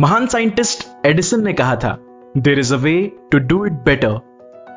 [0.00, 1.98] महान scientist Edison ने कहा था
[2.36, 4.20] there is a way to do it better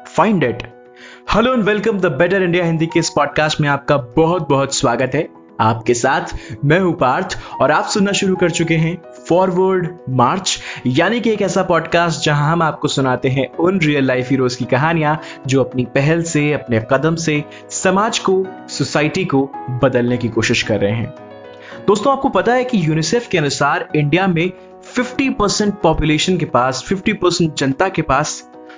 [0.08, 0.64] find it
[1.34, 5.12] hello and welcome the better India Hindi के इस podcast में आपका बहुत बहुत स्वागत
[5.16, 5.30] है।
[5.62, 6.22] आपके साथ
[6.66, 11.42] मैं हूँ पार्थ और आप सुनना शुरू कर चुके हैं फॉरवर्ड मार्च यानी कि एक
[11.42, 15.86] ऐसा पॉडकास्ट जहाँ हम आपको सुनाते हैं उन रियल लाइफ हीरोज की कहानियाँ जो अपनी
[15.86, 21.14] पहल से, अपने कदम से समाज को सोसाइटी को बदलने की कोशिश कर रहे हैं।
[21.88, 24.52] दोस्तों, आपको पता है कि यूनिसेफ के अनुसार इंडिया में
[24.98, 28.32] 50 परसेंट पॉपुलेशन के पास 50 परसेंट जनता के पास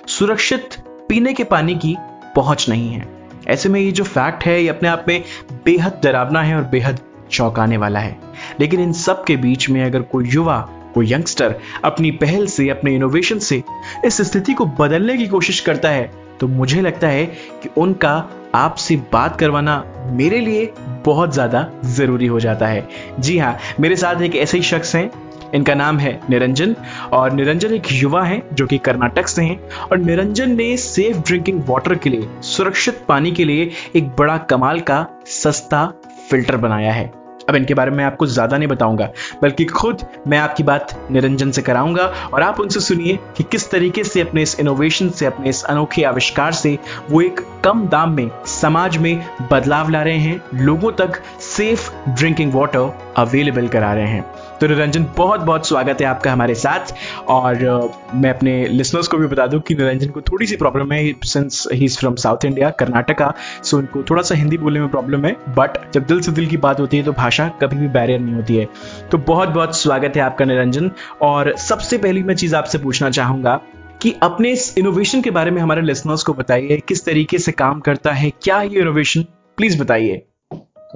[0.08, 0.76] सुरक्षित
[1.08, 1.94] पीने के पानी की
[2.36, 3.08] पहुँच नहीं है।
[3.48, 5.22] ऐसे में ये जो फैक्ट है, ये अपने आप में
[5.64, 8.16] बेहद डरावना है और बेहद चौंकाने वाला है।
[8.60, 10.58] लेकिन इन सब के बीच में अगर कोई युवा,
[10.94, 13.62] कोई यंगस्टर अपनी पहल से, अपने इनोवेशन से
[14.04, 17.26] इस स्थिति को बदलने की कोशिश करता है तो मुझे लगता है
[17.62, 18.16] कि उनका
[18.54, 20.72] आपसे बात करवाना मेरे लिए
[21.04, 22.88] बहुत ज़्यादा ज़रूरी हो जाता है।
[23.20, 25.10] जी हाँ मेरे साथ एक ऐसे ही शख्स हैं
[25.54, 26.74] इनका नाम है निरंजन,
[27.12, 31.62] और निरंजन एक युवा है जो कि कर्नाटक से हैं, और निरंजन ने सेफ़ ड्रिंकिंग
[31.68, 35.86] वाटर के लिए, सुरक्षित पानी के लिए एक बड़ा कमाल का सस्ता
[36.30, 37.12] फ़िल्टर बनाया है।
[37.48, 39.08] अब इनके बारे में आपको ज़्यादा नहीं बताऊँगा,
[39.42, 44.04] बल्कि खुद मैं आपकी बात निरंजन से कराऊँगा, और आप उनसे सुनिए कि किस तरीके
[44.04, 46.78] से अपने इस इनोवेशन से, अपने इस अनोखे आविष्कार से
[47.10, 52.52] वो एक कम दाम में, समाज में बदलाव ला रहे हैं, लोगों तक सेफ़ ड्रिंकिंग
[52.54, 54.24] वाटर अवेलेबल करा रहे हैं।
[54.60, 56.92] तो निरंजन बहुत बहुत स्वागत है आपका हमारे साथ।
[57.28, 61.14] और मैं अपने लिसनर्स को भी बता दूँ कि निरंजन को थोड़ी सी प्रॉब्लम है
[61.24, 65.24] since he is from South India Karnataka so उनको थोड़ा सा हिंदी बोलने में प्रॉब्लम
[65.24, 68.20] है। बट जब दिल से दिल की बात होती है तो भाषा कभी भी बैरियर
[68.20, 68.68] नहीं होती है।
[69.10, 70.90] तो बहुत बहुत स्वागत है आपका निरंजन।
[71.22, 73.60] और सबसे पहली मैं चीज़ आपसे पूछना चाहूँगा
[74.02, 77.80] कि अपने इस इनोवेशन के बारे में हमारे लिसनर्स को बताइए, किस तरीके से काम
[77.80, 79.24] करता है, क्या ये इनोवेशन
[79.58, 80.16] प्लीज़ बताइए।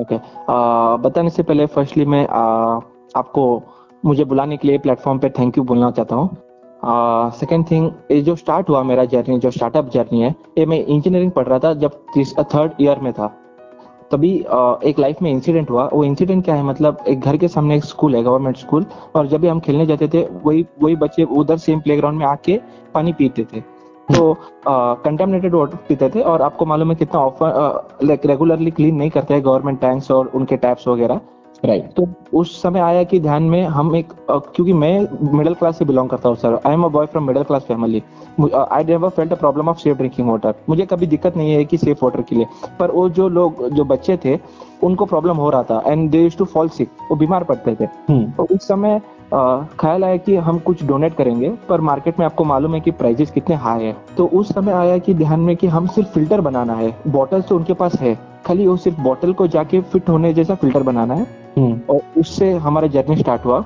[0.00, 0.20] Okay okay.
[1.05, 2.25] बताने से पहले फर्स्टली मैं
[3.16, 3.62] आपको
[4.05, 8.34] मुझे बुलाने के लिए प्लेटफॉर्म पे थैंक यू बोलना चाहता हूँ। सेकेंड थिंग ये जो
[8.36, 12.00] स्टार्ट हुआ मेरा जर्नी जो स्टार्टअप जर्नी है, ये मैं इंजीनियरिंग पढ़ रहा था जब
[12.55, 13.26] थर्ड ईयर में था।
[14.12, 14.31] तभी
[14.84, 16.62] एक लाइफ में इंसिडेंट हुआ। वो इंसिडेंट क्या है?
[16.65, 19.87] मतलब एक घर के सामने एक स्कूल है गवर्नमेंट स्कूल और जब भी हम खेलने
[19.87, 22.59] जाते थे, वही वही बच्चे उधर सेम प्लेग्राउंड में आके
[22.94, 23.60] पानी पीते थे।
[24.09, 29.10] तो कंटेमिनेटेड वाटर पीते थे और आपको मालूम है कितना ऑफ़र लाइक रेगुलरली क्लीन नहीं
[29.10, 31.20] करते हैं गवर्नमेंट टैंक्स और उनके टैप्स वगैरह।
[31.65, 31.97] Right right.
[31.97, 35.00] तो उस समय आया कि ध्यान में हम एक क्योंकि मैं
[35.37, 38.03] मिडिल क्लास से बिलोंग करता हूँ sir I am a boy from middle class family
[38.53, 41.78] I never felt a problem of safe drinking water मुझे कभी दिक्कत नहीं है कि
[41.78, 42.47] सेफ़ वाटर के लिए.
[42.81, 44.38] पर वो जो लोग जो बच्चे थे
[44.82, 47.88] उनको प्रॉब्लम हो रहा था and they too fall sick वो बीमार पड़ते थे.
[48.09, 49.00] हम्म। तो उस समय
[49.80, 53.30] ख्याल आया कि हम कुछ डोनेट करेंगे पर मार्केट में आपको मालूम है कि प्राइजेस
[53.30, 56.74] कितने हाई है। तो उस समय आया कि ध्यान में कि हम सिर्फ़ फ़िल्टर बनाना
[56.74, 60.54] है। बॉटल तो उनके पास है। खाली वो सिर्फ़ बॉटल को जाके फिट होने जैसा
[60.54, 61.26] फ़िल्टर बनाना है।
[61.58, 63.64] हम्म। और उससे हमारा जर्नी स्टार्ट हुआ।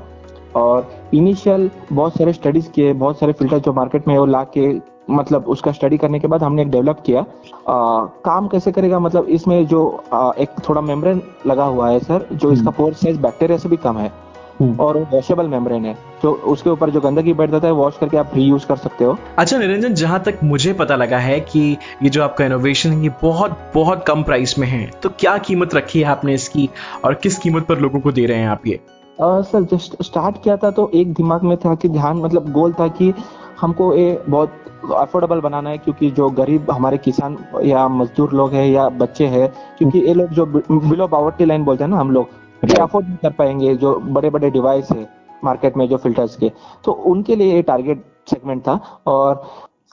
[0.56, 4.94] और इनिशियल बहुत सारे स्टडीज़ किए बहुत सारे फ़िल्टर जो मार्केट में वो ला के
[5.10, 8.98] मतलब उसका स्टडी करने के बाद हमने एक डेवलप किया। आ, काम कैसे करेगा?
[8.98, 13.20] मतलब इसमें जो आ, एक थोड़ा मेम्ब्रेन लगा हुआ है सर जो इसका पोर साइज़
[13.20, 14.23] बैक्टीरिया से भी कम है। हम्म।
[14.62, 18.30] और वॉशेबल मेम्ब्रेन है। तो उसके ऊपर जो गंदगी बैठ जाता है वॉश करके आप
[18.34, 21.60] री यूज़ कर सकते हो। अच्छा निरंजन जहाँ तक मुझे पता लगा है कि
[22.02, 25.74] ये जो आपका इनोवेशन है ये बहुत बहुत कम प्राइस में है। तो क्या कीमत
[25.74, 26.68] रखी है आपने इसकी?
[27.04, 28.80] और किस कीमत पर लोगों को दे रहे हैं आप ये?
[29.20, 32.88] सर जस्ट स्टार्ट किया था तो एक दिमाग में था कि ध्यान मतलब गोल था
[32.88, 33.12] कि
[33.60, 34.60] हमको ये बहुत
[34.92, 39.48] अफोर्डेबल बनाना है क्योंकि जो गरीब हमारे किसान या मजदूर लोग हैं या बच्चे हैं
[39.78, 42.28] क्योंकि ये लोग जो बिलो पावर्टी लाइन बोलते हैं ना हम लोग
[42.64, 45.06] ये अफोर्ड नहीं कर पाएँगे जो बड़े बड़े डिवाइस है
[45.44, 46.50] मार्केट में जो फिल्टर्स के।
[46.84, 49.42] तो उनके लिए ये टारगेट सेगमेंट था और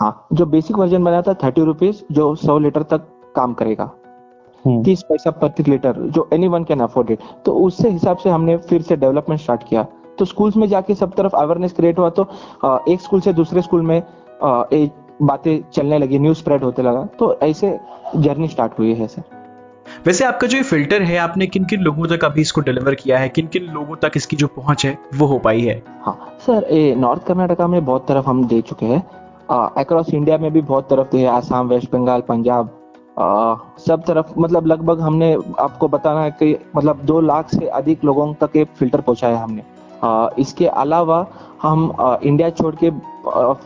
[0.01, 3.89] हाँ जो बेसिक वर्जन बना था थर्टी रुपीज़ जो सौ लीटर तक काम करेगा।
[4.65, 8.29] हम्म। तीस पैसा प्रति लीटर जो anyone can afford it तो उससे हिसाब से
[8.29, 9.85] हमने फिर से डेवलपमेंट स्टार्ट किया।
[10.19, 12.27] तो स्कूल्स में जाके सब तरफ़ अवेयरनेस क्रिएट हुआ तो
[12.89, 14.01] एक स्कूल से दूसरे स्कूल में
[15.23, 17.79] बातें चलने लगी न्यूज़ स्प्रेड होते लगा। तो ऐसे
[18.15, 19.23] जर्नी स्टार्ट हुई है सर
[20.05, 23.17] वैसे आपका जो ये फ़िल्टर है आपने किन किन लोगों तक अभी इसको डिलीवर किया
[23.19, 23.27] है?
[23.29, 25.75] किन किन लोगों तक इसकी जो पहुँच है वो हो पाई है?
[26.01, 29.01] हाँ सर ये नॉर्थ कर्नाटका में बहुत तरफ़ हम दे चुके हैं।
[29.77, 32.77] अक्रॉस इंडिया में भी बहुत तरफ़ थे आसाम वेस्ट बंगाल पंजाब
[33.19, 38.03] आ, सब तरफ़। मतलब लगभग हमने आपको बताना है कि मतलब दो लाख से अधिक
[38.05, 39.63] लोगों तक ये फ़िल्टर पहुँचाया हमने।
[40.39, 41.25] इसके अलावा
[41.61, 41.91] हम
[42.23, 42.89] इंडिया छोड़ के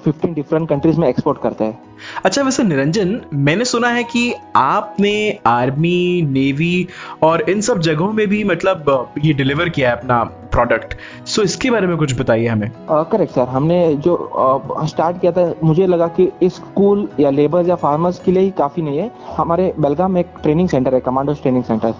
[0.03, 1.77] फिफ्टीन डिफरेंट कंट्रीज़ में एक्सपोर्ट करते हैं।
[2.25, 6.87] अच्छा वैसे निरंजन मैंने सुना है कि आपने आर्मी नेवी
[7.23, 10.93] और इन सब जगहों में भी मतलब ये डिलीवर किया है अपना प्रोडक्ट
[11.25, 15.53] सो so, इसके बारे में कुछ बताइए हमें। करेक्ट सर हमने जो स्टार्ट किया था
[15.63, 19.11] मुझे लगा कि इस स्कूल या लेबर या फार्मर्स के लिए ही काफ़ी नहीं है।
[19.37, 21.93] हमारे बेलगाम में एक ट्रेनिंग सेंटर है commandos training centre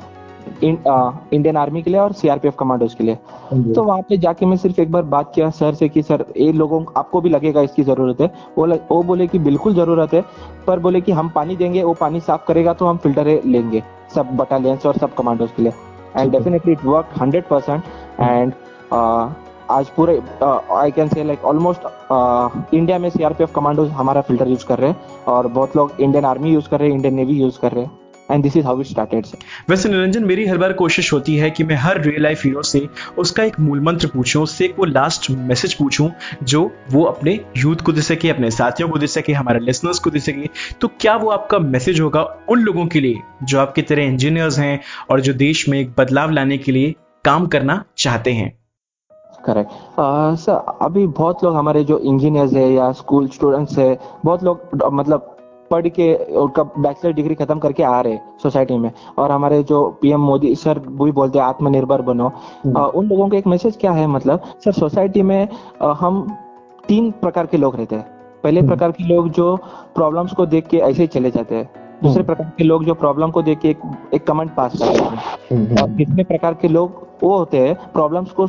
[0.64, 3.16] Indian army के लिए और सीआरपीएफ कमांडोज के लिए।
[3.74, 6.52] तो वहाँ पे जाके मैं सिर्फ़ एक बार बात किया सर से कि सर ये
[6.54, 10.24] लोगों आपको भी लगेगा इसकी ज़रूरत है। वो वो बोले कि बिल्कुल ज़रूरत है
[10.68, 13.84] पर बोले कि हम पानी देंगे वो पानी साफ़ करेगा तो हम फ़िल्टर लेंगे
[14.16, 15.74] सब बटालियंस और सब कमांडोज के लिए।
[16.18, 17.84] And definitely it work hundred percent
[18.20, 18.54] and
[19.72, 24.80] आज पूरे I can say like almost India में सीआरपीएफ कमांडोज हमारा फ़िल्टर यूज़ कर
[24.80, 27.72] रहे हैं और बहुत लोग इंडियन आर्मी यूज़ कर रहे हैं इंडियन नेवी यूज़ कर
[27.72, 29.26] रहे हैं। And this is how it started
[29.70, 32.88] वैसे निरंजन मेरी हर बार कोशिश होती है कि मैं हर रियल लाइफ हीरो से
[33.18, 36.12] उसका एक मूल मंत्र पूछूँ उससे एक वो लास्ट मैसेज पूछूँ
[36.44, 40.10] जो वो अपने यूथ को दे सके अपने साथियों को दे सके हमारे लिसनर्स को
[40.10, 40.50] दे सके।
[40.82, 44.80] तो क्या वो आपका मैसेज होगा उन लोगों के लिए जो आपकी तरह इंजीनियर्स हैं
[45.12, 46.96] और जो देश में एक बदलाव लाने के लिए
[47.26, 48.52] काम करना चाहते हैं?
[49.46, 49.72] करेक्ट
[50.42, 55.35] सर अभी बहुत लोग हमारे जो इंजीनियर्स है या स्कूल स्टूडेंट्स है बहुत लोग मतलब
[55.72, 60.22] पढ़ के उनका बैचलर डिग्री खत्म करके आ रहे सोसाइटी में और हमारे जो पीएम
[60.22, 62.28] मोदी सर भी बोलते हैं आत्मनिर्भर बनो
[62.66, 65.48] हम्म। उन लोगों का एक मैसेज क्या है मतलब सर सोसाइटी में
[65.82, 66.28] आ, हम
[66.88, 68.06] तीन प्रकार के लोग रहते हैं
[68.44, 69.56] पहले हम्म। प्रकार के लोग जो
[69.96, 71.70] प्रॉब्लम्स को देख के ऐसे ही चले जाते हैं
[72.04, 73.82] दूसरे हम्म। प्रकार के लोग जो प्रॉब्लम को देख के एक,
[74.14, 78.46] एक कमेंट पास करते हैं और तीसरे प्रकार के लोग वो होते हैं प्रॉब्लम्स को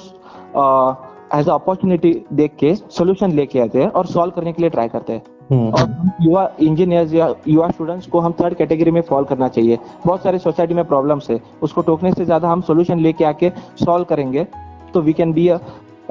[1.35, 4.89] एज अ अपॉर्चुनिटी देख के सोल्यूशन लेके आते हैं और सॉल्व करने के लिए ट्राई
[4.89, 5.23] करते हैं।
[5.53, 9.79] और हम युवा इंजीनियर्स या युवा स्टूडेंट्स को हम थर्ड कैटेगरी में फॉल करना चाहिए।
[10.07, 13.51] बहुत सारे सोसाइटी में प्रॉब्लम्स है। उसको टोकने से ज़्यादा हम सोल्यूशन लेके आके
[13.85, 14.47] सॉल्व करेंगे
[14.95, 15.59] तो we can be a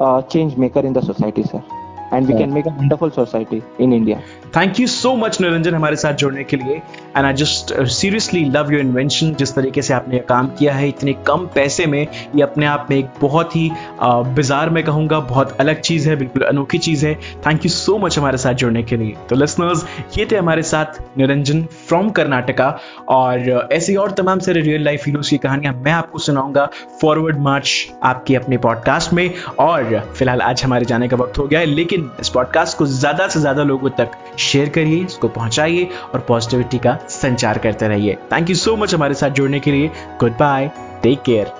[0.00, 1.62] change maker in the society sir
[2.12, 4.20] and we can make a wonderful society in India
[4.56, 6.74] thank you so much Niranjan हमारे साथ जुड़ने के लिए.
[7.16, 10.88] And I just seriously love your invention जिस तरीके से आपने काम किया है.
[10.88, 13.70] इतने कम पैसे में ये अपने आप में एक बहुत ही
[14.02, 17.14] बाज़ार में कहूँगा, बहुत अलग चीज़ है, बिल्कुल अनोखी चीज़ है.
[17.46, 19.14] थैंक यू सो मच हमारे साथ जुड़ने के लिए.
[19.28, 19.84] तो लिसनर्स
[20.18, 22.68] ये थे हमारे साथ निरंजन फ्रॉम कर्नाटका
[23.08, 26.68] और ऐसी और तमाम सारे रियल लाइफ हीरोज की कहानियाँ मैं आपको सुनाऊँगा
[27.02, 27.74] फॉरवर्ड मार्च
[28.04, 29.30] आपके अपने पॉडकास्ट में.
[29.58, 33.28] और, फ़िलहाल आज हमारे जाने का वक्त हो गया है, लेकिन इस पॉडकास्ट को ज़्यादा
[33.28, 34.10] से ज़्यादा लोगों तक
[34.46, 39.14] शेयर करिए, इसको पहुंचाइए और पॉजिटिविटी का संचार करते रहिए। थैंक यू सो मच हमारे
[39.14, 39.90] साथ जुड़ने के लिए।
[40.20, 40.70] Good bye
[41.02, 41.52] take care